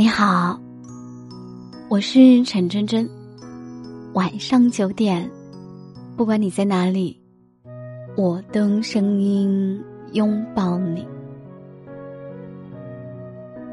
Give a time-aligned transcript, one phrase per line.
[0.00, 0.58] 你好，
[1.90, 3.06] 我是陈真真。
[4.14, 5.30] 晚上九点，
[6.16, 7.20] 不管你在哪里，
[8.16, 9.78] 我都用声音
[10.14, 11.06] 拥抱你。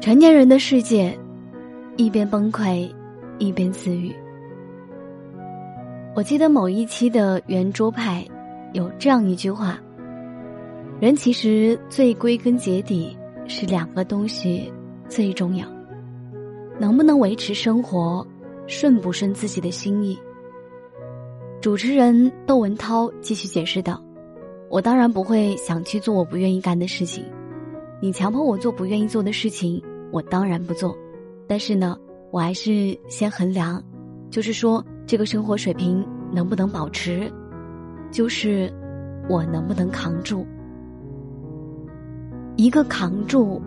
[0.02, 1.18] 成年人的世界，
[1.96, 2.86] 一边崩溃，
[3.38, 4.14] 一边自愈。
[6.14, 8.22] 我记得某一期的圆桌派
[8.74, 9.78] 有这样一句话：
[11.00, 14.70] 人其实最归根结底是两个东西
[15.08, 15.66] 最重要。
[16.80, 18.24] 能不能维持生活，
[18.68, 20.16] 顺不顺自己的心意？
[21.60, 24.00] 主持人窦文涛继续解释道
[24.70, 27.24] ：“我当然不会想去做我不愿意干的事情，
[28.00, 29.82] 你强迫我做不愿意做的事情，
[30.12, 30.96] 我当然不做。
[31.48, 31.98] 但是呢，
[32.30, 33.82] 我还是先衡量，
[34.30, 37.28] 就是说这个生活水平能不能保持，
[38.12, 38.72] 就是
[39.28, 40.46] 我能不能扛住。
[42.56, 43.60] 一个扛住，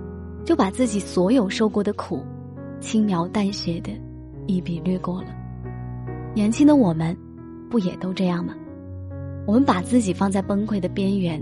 [0.45, 2.23] 就把自己所有受过的苦。”
[2.81, 3.91] 轻描淡写的，
[4.47, 5.29] 一笔略过了。
[6.33, 7.15] 年轻的我们，
[7.69, 8.53] 不也都这样吗？
[9.47, 11.41] 我们把自己放在崩溃的边缘，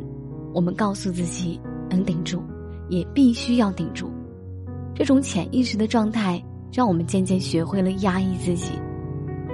[0.53, 1.59] 我们告诉自己
[1.89, 2.41] 能顶住，
[2.89, 4.11] 也必须要顶住。
[4.93, 8.73] 这种潜意识的状态，让我们渐渐学会了压抑自己。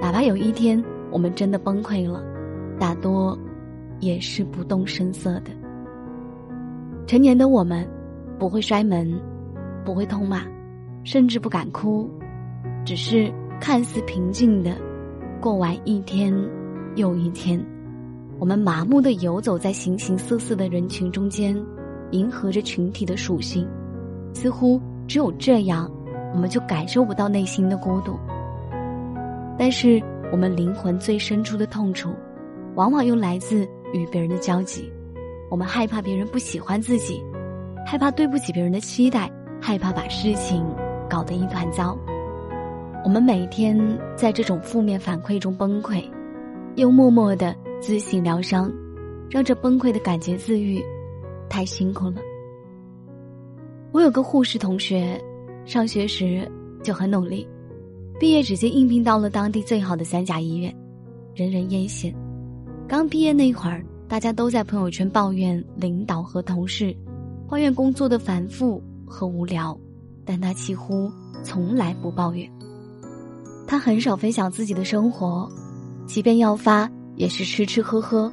[0.00, 2.22] 哪怕有一天我们真的崩溃了，
[2.78, 3.38] 大多
[4.00, 5.50] 也是不动声色的。
[7.06, 7.88] 成年的我们，
[8.38, 9.20] 不会摔门，
[9.84, 10.42] 不会痛骂。
[11.06, 12.10] 甚至不敢哭，
[12.84, 14.76] 只是看似平静的
[15.40, 16.34] 过完一天
[16.96, 17.64] 又一天。
[18.40, 21.56] 我们麻木的游走在形形色色的人群中间，
[22.10, 23.64] 迎合着群体的属性，
[24.34, 25.88] 似乎只有这样，
[26.34, 28.18] 我们就感受不到内心的孤独。
[29.56, 32.10] 但是，我们灵魂最深处的痛楚，
[32.74, 33.62] 往往又来自
[33.92, 34.90] 与别人的交集。
[35.52, 37.22] 我们害怕别人不喜欢自己，
[37.86, 40.66] 害怕对不起别人的期待，害怕把事情。
[41.16, 41.96] 搞得一团糟，
[43.02, 43.74] 我们每天
[44.14, 46.04] 在这种负面反馈中崩溃，
[46.74, 48.70] 又默默的自行疗伤，
[49.30, 50.78] 让这崩溃的感觉自愈，
[51.48, 52.16] 太辛苦了。
[53.92, 55.18] 我有个护士同学，
[55.64, 56.46] 上学时
[56.82, 57.48] 就很努力，
[58.20, 60.70] 毕业直接应聘到了当地最好的三甲医院，
[61.34, 62.14] 人人艳羡。
[62.86, 66.94] 刚毕业那会儿，大家都在朋友圈抱怨领导和同事，
[67.48, 69.74] 抱怨工作的繁复和无聊。
[70.26, 71.10] 但他几乎
[71.42, 72.50] 从来不抱怨。
[73.66, 75.48] 他很少分享自己的生活，
[76.06, 78.30] 即便要发，也是吃吃喝喝，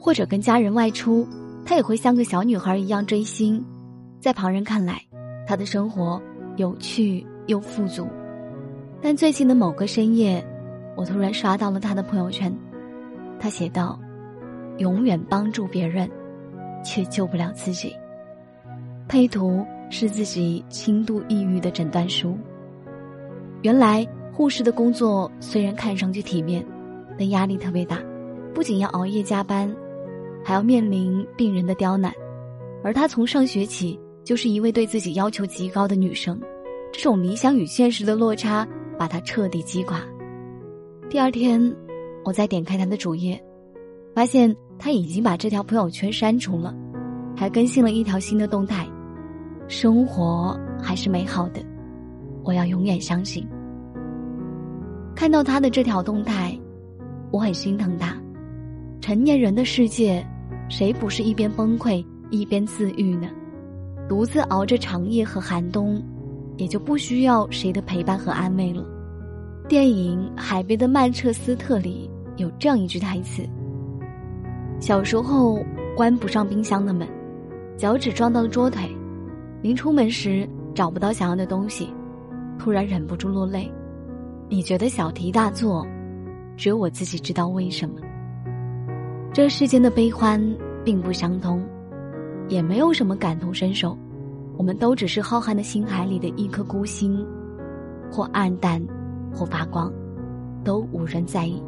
[0.00, 1.26] 或者跟家人外出，
[1.64, 3.62] 他也会像个小女孩一样追星。
[4.20, 5.00] 在旁人看来，
[5.46, 6.20] 他的生活
[6.56, 8.08] 有趣又富足。
[9.00, 10.44] 但最近的某个深夜，
[10.96, 12.52] 我突然刷到了他的朋友圈，
[13.38, 13.98] 他写道
[14.78, 16.10] ：“永远帮助别人，
[16.82, 17.94] 却救不了自己。”
[19.06, 19.64] 配图。
[19.90, 22.36] 是自己轻度抑郁的诊断书。
[23.62, 26.64] 原来护士的工作虽然看上去体面，
[27.18, 27.98] 但压力特别大，
[28.54, 29.74] 不仅要熬夜加班，
[30.44, 32.12] 还要面临病人的刁难。
[32.84, 36.40] 而她从上学起就是一位对自己要求极高的女生，
[36.92, 38.66] 这种理想与现实的落差
[38.98, 40.00] 把她彻底击垮。
[41.08, 41.74] 第二天，
[42.24, 43.42] 我再点开她的主页，
[44.14, 46.74] 发现她已经把这条朋友圈删除了，
[47.34, 48.86] 还更新了一条新的动态。
[49.68, 51.60] 生活还是美好的，
[52.44, 53.46] 我要永远相信。
[55.14, 56.56] 看到他的这条动态，
[57.32, 58.16] 我很心疼他。
[59.00, 60.24] 成年人的世界，
[60.68, 63.28] 谁不是一边崩溃一边自愈呢？
[64.08, 66.00] 独自熬着长夜和寒冬，
[66.56, 68.84] 也就不需要谁的陪伴和安慰了。
[69.68, 73.42] 电影《海边的曼彻斯特》里有这样一句台词
[74.78, 75.58] ：“小时候
[75.96, 77.06] 关不上冰箱的门，
[77.76, 78.88] 脚趾撞到了桌腿。”
[79.62, 81.92] 临出门时找不到想要的东西，
[82.58, 83.70] 突然忍不住落泪。
[84.48, 85.86] 你觉得小题大做，
[86.56, 87.96] 只有我自己知道为什么。
[89.32, 90.40] 这世间的悲欢
[90.84, 91.64] 并不相通，
[92.48, 93.96] 也没有什么感同身受。
[94.56, 97.26] 我们都只是浩瀚的星海里的一颗孤星，
[98.10, 98.80] 或暗淡，
[99.32, 99.92] 或发光，
[100.64, 101.62] 都无人在意。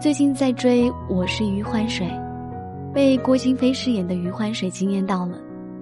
[0.00, 2.06] 最近在追《我是余欢水》，
[2.92, 5.36] 被郭京飞饰演的余欢水惊艳到了，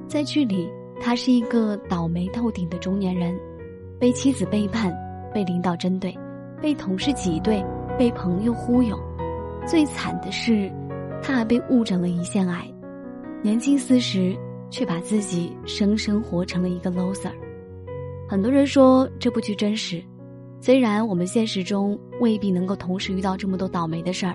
[0.08, 0.68] 在剧里。
[1.00, 3.38] 他是一个倒霉透顶的中年人，
[3.98, 4.92] 被妻子背叛，
[5.32, 6.16] 被领导针对，
[6.60, 7.64] 被同事挤兑，
[7.98, 8.98] 被朋友忽悠，
[9.66, 10.70] 最惨的是，
[11.22, 12.66] 他还被误诊了胰腺癌。
[13.42, 14.36] 年轻四十，
[14.70, 17.30] 却把自己生生活成了一个 loser。
[18.28, 20.02] 很多人说这部剧真实，
[20.60, 24.34] 虽然我们现实中未必能够同时遇到这么多倒霉的事儿，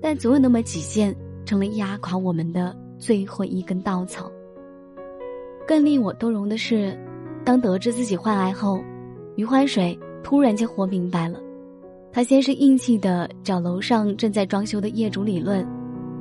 [0.00, 4.30] 但总有那么几件成了压垮我们的最后一根稻草。
[5.66, 6.96] 更令我动容的是，
[7.44, 8.80] 当得知自己患癌后，
[9.34, 11.40] 余欢水突然间活明白了，
[12.12, 15.66] 他先是硬气的找楼上正在装修的业主理论，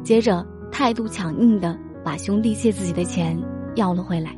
[0.03, 3.37] 接着态度强硬的把兄弟借自己的钱
[3.75, 4.35] 要了回来，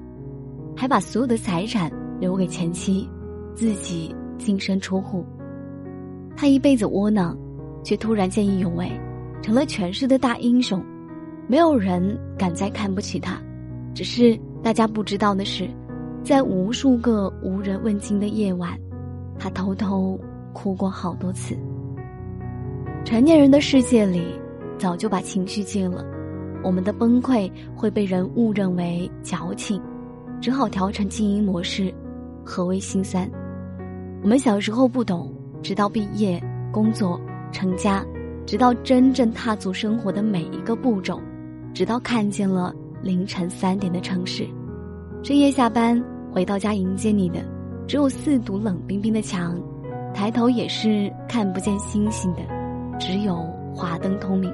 [0.75, 3.09] 还把所有的财产留给前妻，
[3.55, 5.25] 自己净身出户。
[6.35, 7.35] 他一辈子窝囊，
[7.81, 8.91] 却突然见义勇为，
[9.41, 10.83] 成了全市的大英雄，
[11.47, 13.41] 没有人敢再看不起他。
[13.95, 15.65] 只是大家不知道的是，
[16.21, 18.77] 在无数个无人问津的夜晚，
[19.39, 20.19] 他偷偷
[20.51, 21.57] 哭过好多次。
[23.05, 24.21] 成年人的世界里，
[24.77, 26.05] 早就把情绪戒了，
[26.65, 29.81] 我们的崩溃会被人误认为矫情，
[30.41, 31.89] 只好调成静音模式。
[32.43, 33.25] 何为心酸？
[34.21, 35.33] 我们小时候不懂。
[35.63, 36.43] 直到毕业、
[36.73, 37.17] 工作、
[37.53, 38.05] 成家，
[38.45, 41.21] 直到真正踏足生活的每一个步骤，
[41.73, 44.45] 直到看见了凌晨三点的城市，
[45.27, 46.01] 深夜下班
[46.31, 47.43] 回到家迎接你的，
[47.85, 49.61] 只有四堵冷冰冰的墙，
[50.13, 52.39] 抬头也是看不见星星的，
[52.97, 53.35] 只有
[53.75, 54.49] 华灯通明。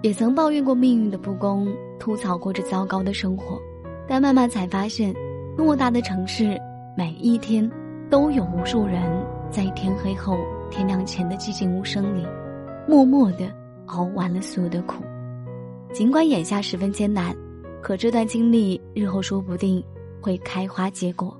[0.00, 1.66] 也曾抱怨过命运的不公，
[1.98, 3.60] 吐槽过这糟糕的生活，
[4.06, 5.12] 但慢慢才发现，
[5.58, 6.56] 偌大的城市，
[6.96, 7.68] 每一天
[8.08, 9.02] 都有无数人。
[9.50, 10.38] 在天黑后、
[10.70, 12.24] 天亮前的寂静无声里，
[12.86, 13.52] 默默的
[13.86, 15.02] 熬完了所有的苦。
[15.92, 17.34] 尽管眼下十分艰难，
[17.84, 19.84] 可这段经历日后说不定
[20.18, 21.38] 会开花结果。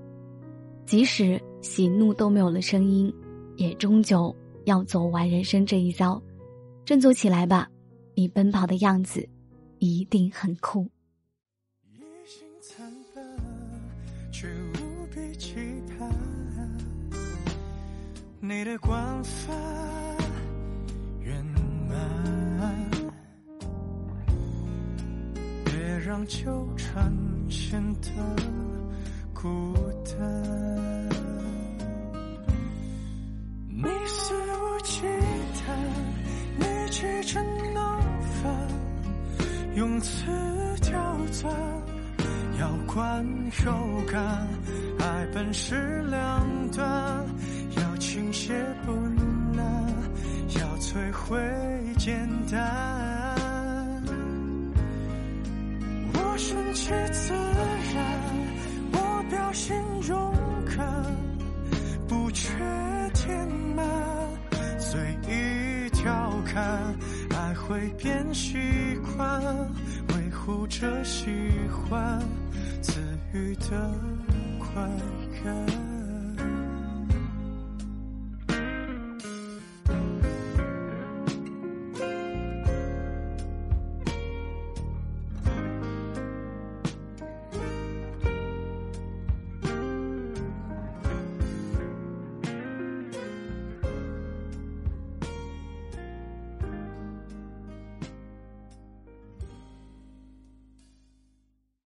[0.85, 3.11] 即使喜怒都没有了声音，
[3.56, 6.23] 也终究要走完人生这一遭。
[6.85, 7.67] 振作起来吧，
[8.14, 9.26] 你奔跑的样子
[9.79, 10.87] 一定很酷。
[18.43, 19.55] 你的光发
[26.05, 27.11] 让纠缠
[27.49, 28.11] 显得
[29.33, 29.75] 孤
[30.05, 31.09] 单。
[33.69, 35.01] 你肆无忌
[35.55, 35.65] 惮，
[36.59, 37.43] 你气成
[37.73, 37.99] 闹
[38.43, 38.55] 翻，
[39.77, 40.27] 用词
[40.83, 41.51] 刁钻，
[42.61, 43.27] 要观
[43.65, 43.73] 又
[44.12, 44.47] 干，
[44.99, 47.25] 爱本是两端。
[47.79, 48.53] 要倾泻
[48.85, 48.93] 不
[49.56, 49.65] 难，
[50.61, 51.41] 要摧毁
[51.97, 53.34] 简单。
[56.46, 58.05] 顺其自然，
[58.93, 60.35] 我表现勇
[60.76, 60.87] 敢，
[62.06, 62.52] 不缺
[63.14, 63.87] 填满，
[64.79, 66.94] 随意调侃，
[67.31, 68.58] 爱会变习
[69.17, 69.43] 惯，
[70.08, 71.31] 维护着喜
[71.70, 72.20] 欢，
[72.82, 73.00] 自
[73.32, 73.91] 愈的
[74.58, 74.82] 快
[75.43, 75.94] 感。